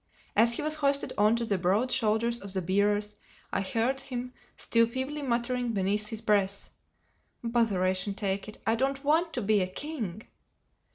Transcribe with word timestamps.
As 0.35 0.53
he 0.53 0.63
was 0.63 0.73
hoisted 0.77 1.13
on 1.15 1.35
to 1.35 1.45
the 1.45 1.59
broad 1.59 1.91
shoulders 1.91 2.39
of 2.39 2.53
the 2.53 2.61
bearers 2.63 3.17
I 3.53 3.61
heard 3.61 3.99
him 4.01 4.33
still 4.57 4.87
feebly 4.87 5.21
muttering 5.21 5.73
beneath 5.73 6.07
his 6.07 6.21
breath, 6.21 6.71
"Botheration 7.43 8.15
take 8.15 8.47
it!—I 8.47 8.73
don't 8.73 9.03
want 9.03 9.31
to 9.33 9.43
be 9.43 9.61
a 9.61 9.67
king!" 9.67 10.23